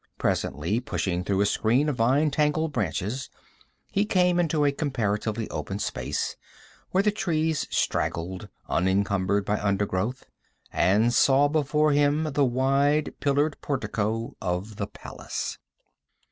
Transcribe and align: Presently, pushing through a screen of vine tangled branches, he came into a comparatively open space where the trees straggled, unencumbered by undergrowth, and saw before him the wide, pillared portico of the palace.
Presently, 0.17 0.79
pushing 0.79 1.23
through 1.23 1.41
a 1.41 1.45
screen 1.45 1.87
of 1.87 1.97
vine 1.97 2.31
tangled 2.31 2.71
branches, 2.73 3.29
he 3.91 4.03
came 4.03 4.39
into 4.39 4.65
a 4.65 4.71
comparatively 4.71 5.47
open 5.51 5.77
space 5.77 6.35
where 6.89 7.03
the 7.03 7.11
trees 7.11 7.67
straggled, 7.69 8.49
unencumbered 8.67 9.45
by 9.45 9.61
undergrowth, 9.61 10.25
and 10.73 11.13
saw 11.13 11.47
before 11.47 11.91
him 11.91 12.23
the 12.33 12.43
wide, 12.45 13.13
pillared 13.19 13.61
portico 13.61 14.35
of 14.41 14.77
the 14.77 14.87
palace. 14.87 15.59